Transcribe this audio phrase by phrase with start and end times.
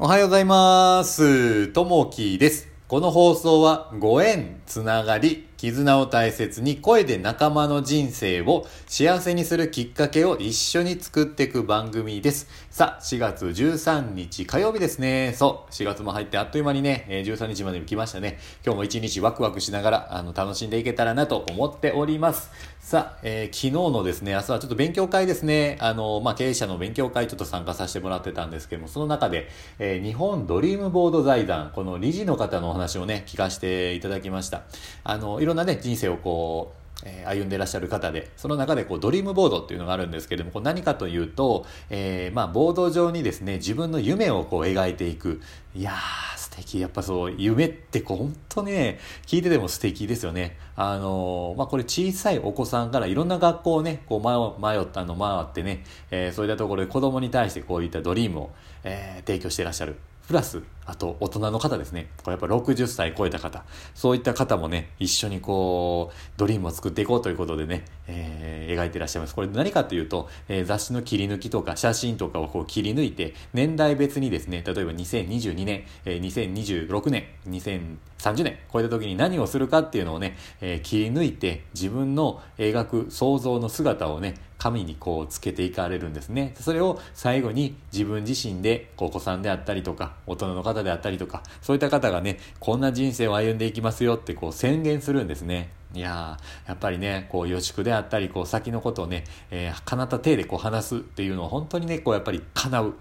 [0.00, 1.66] おはようございます。
[1.72, 2.68] ともきです。
[2.86, 12.46] この放送はご縁、つながり、絆を大切に声で仲間の人生を幸せにするきっかけを一緒に作っていく番組です。
[12.70, 15.32] さあ、4月13日火曜日ですね。
[15.34, 18.38] そう、4月も入ってあっという間にね、13日まで来ましたね。
[18.64, 22.52] 今日も一日ワクワクしながら、あの、楽しんでいけたらなと思っております。
[22.78, 25.76] さあ、えー昨日のですね、朝はちょっと勉強会ですね。
[25.80, 29.48] あの、まあ、経営者の勉強会ちょっと参加させてもらってたんですけども、その中で、
[29.80, 34.62] えー日本ドリームボード財団、この理事の方のお話をね、聞かせていただきました。
[35.02, 45.40] あの、ろんなね、人生をこう、え歩んでいらっしゃる方で、その中でこうドリームボードっていうのがあるんですけれども、これ何かというと、えーまあ、ボード上にですね、自分の夢をこう描いていく。
[45.76, 46.80] いやー、素敵。
[46.80, 50.56] やっぱそう、夢ってこう、本当ね、聞いてても素敵ですよね。
[50.74, 58.50] あのーまあ、これ小さいお子さんからいろんな学校をね、こう迷迷ったの回ってね、えーそういったところで子供に対してこういったドリームを、
[58.82, 59.96] えー提供していらっしゃる。
[60.26, 62.08] プラス、あと大人の方ですね。
[62.24, 63.62] これやっぱ60歳超えた方。
[63.94, 69.34] そういった方もね、一緒にこう、ドリームを作っていこうということでね、えー描いていらっしゃいます。
[69.34, 86.54] これ何かというと、えー雑誌の切り抜きとか写真とかをこう切り抜いて、年代別にですね、例えば2022年、えー2026年、2030年、こういった時に何をするかっていうのをね、えー切り抜いて、自分の描く想像の姿をね、紙にこうつけていかれるんですね。
[86.60, 95.70] それを最後に自分自身でお子さんであったりとか、大人の方方であったりとか、そういった方がね、こんな人生を歩んでいきますよってこう宣言するんですね。
[95.94, 102.94] いやー、やっぱりね、こう予祝であったり、こう先のことをね、えー、叶った体でこう話すっていうのは本当にね、こうやっぱり叶う。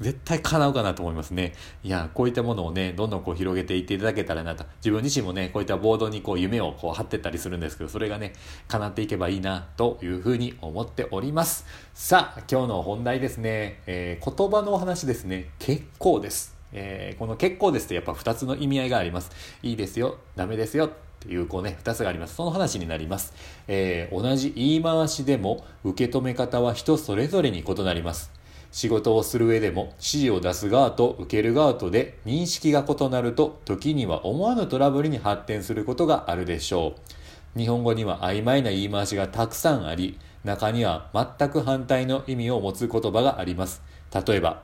[0.00, 1.52] 絶対叶うかなと思いますね。
[1.84, 4.64] いや、こういったものをね、どんどんこう広げていっていただけたらなと。
[4.78, 8.32] 自分自身もね、こういったボードにこう夢をこう貼ってったりするんですけど、それがね、
[8.68, 11.66] 叶っていけばいいなというふうに思っております。
[11.92, 15.50] さあ、今日の本題ですね、えー言葉のお話ですね。
[15.58, 16.59] 結構です。
[16.72, 19.30] えーこの結構ですってやっぱ2つの意味合いがあります。
[19.62, 20.86] いいですよ、ダメですよ。
[20.86, 22.34] っていうこうね、2つがあります。
[22.34, 23.34] その話になります。
[23.68, 28.32] えー同じ言い回しでも受け止め方は人それぞれに異なります。
[28.72, 37.58] 仕事をする上でも指示を出す側と受ける側とで認識が異なると時には思わぬトラブルに発展することがあるでしょう。
[37.58, 43.82] 日本語には曖昧な言い回しがたくさんあり、中には全く反対の意味を持つ言葉があります。
[44.14, 44.62] 例えば、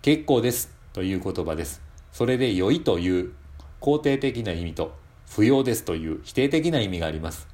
[0.00, 1.80] 結構ですという言葉です。
[2.12, 3.32] それで良いという
[3.80, 4.92] 肯定的な意味と
[5.28, 7.48] 不要ですという否定的な意味があります。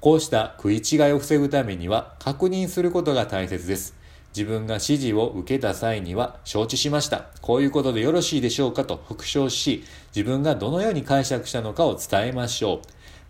[0.00, 3.94] こうした食い違いを防ぐためには確認することが大切です。
[4.36, 7.24] 自分が指示を受けた際には承知しました。
[7.40, 9.82] こういうことでよろしいでしょうかと復唱し、
[10.14, 12.80] 自分がどのように解釈したのかを伝えましょう。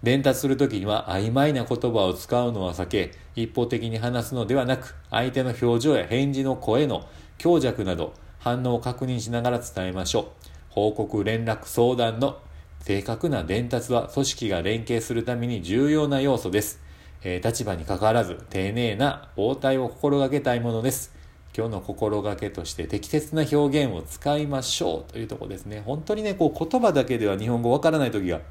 [0.02, 7.06] 伝達するときには曖昧な言葉を使うのは避け、一方的に話すのではなく、相手の表情や返事の声の
[7.38, 8.12] 強弱など
[8.46, 10.24] 反応を確認しながら伝えましょう。
[10.70, 12.38] 報告、連絡、相談の
[12.78, 16.78] 正確な伝達は組織が連携するために重要な要素です。
[17.24, 21.12] えー立場に関わらず丁寧な応対を心がけたいものです。
[21.56, 25.82] 今日の心がけとして適切な表現を使いましょうというところですね。
[25.84, 28.42] 本当にね、こう言葉だけでは日本語わからない時が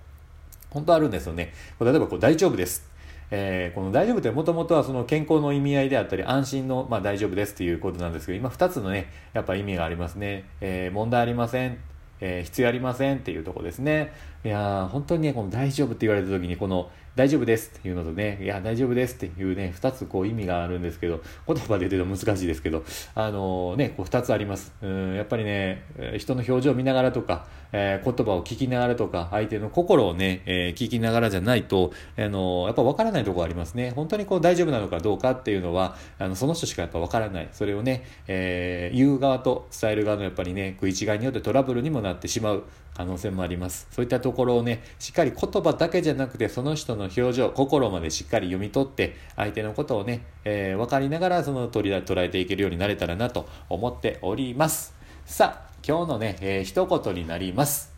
[0.72, 1.54] 本当あるんですよね。
[1.80, 2.95] こう例えばこう大丈夫です。
[3.31, 11.78] えーこの大丈夫ってもともとはその健康の意味合いであったり安心の、まあ、大丈夫ですということなんですけど今2つのねやっぱ意味がありますね、えー問題ありません、
[12.22, 14.14] えー必要ありませんっていうとこですね。
[14.46, 22.84] いやー本当にねこの大丈夫って言われた時にこの大丈夫ですっていうのとねいや大丈夫ですっていうね2つこう意味があるんですけど 言葉で言うと難しいですけど
[23.16, 24.76] あのーねこう2つあります。
[24.84, 25.84] うんやっぱりね
[26.18, 33.94] 人の表情を見ながらとか、えー言葉を聞きながらとか相手の心をね、えー聞きながらじゃないとあのーやっぱ分からないところありますね。
[33.96, 37.48] 本当にこう大丈夫なのかどうかっていうのはあのその人しかやっぱ分からない。
[37.52, 42.64] それをね、え言う側と伝える側のやっぱりね食い違いによってトラブルにもなってしまう。
[42.96, 43.88] 可能性もあります。
[43.92, 54.96] そういったところをねしっかり言葉だけじゃなくてその人の表情心までしっかり読み取って相手のことをね、えー分かりながらその取り捉えていけるようになれたらなと思っております。
[55.26, 57.94] さあ今日のね、えー一言になります。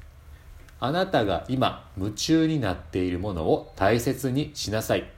[0.79, 5.09] あなたが今夢中になっているものを大切にしなさい。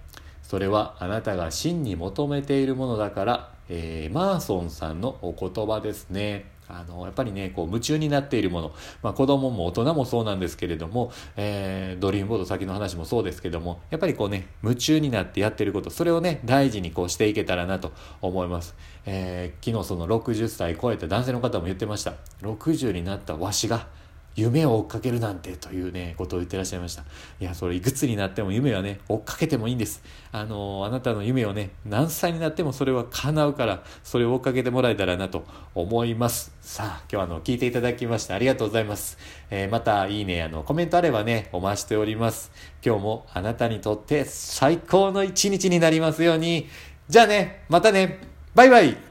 [0.44, 6.46] それはあなたが真に求めているものだから、えーマーソンさんのお言葉ですね。
[6.70, 8.72] あのやっぱりねこう夢中になっているもの、
[9.02, 18.76] まあ、子供も大人もそうなんですけれども、えードリームボード先の話もそうですけどもやっぱりこうね夢中になってやってることそれをね大事にこうしていけたらなと思います、
[19.06, 22.14] えー昨日その60歳超えた男性の方も言ってました。
[22.42, 23.88] 60になったわしが
[24.40, 27.04] 夢を追っかけるなんてというね、ことを言ってらっしゃいました。
[27.40, 30.04] いや、それいくつになっても夢はね、追っかけてもいいんです。
[30.32, 35.46] あの、あなたの夢をね、何歳になってもそれは叶うから、それを追っかけてもらえたらなと
[35.76, 36.54] 思います。
[36.62, 39.18] さあ、今日はあの、聞いていただきましてありがとうございます。
[39.50, 42.52] えー、また、いいね、あの、コメントあればね、お待ちしております。
[42.86, 46.68] 今日もあなたにとって最高の一日になりますように。
[47.08, 48.20] じゃあね、またね、
[48.56, 49.09] バイバイ